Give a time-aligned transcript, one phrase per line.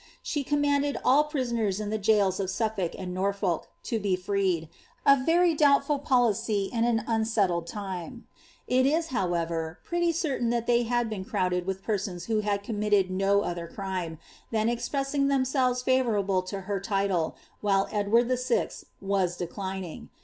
[0.23, 4.67] She commanded all prisoners in the gaols of Sullidk and Nor> folk to be freed—
[5.05, 8.25] a very doubtful policy in an unsetileil time;
[8.65, 12.63] it is, how ever, pretty certain that they had been crowded with persons who had
[12.63, 14.17] cuftuuiiled no other crime,
[14.49, 18.69] than expressing themselves fitvourobly to hoT title, while Edward VI.
[19.01, 20.09] was declining.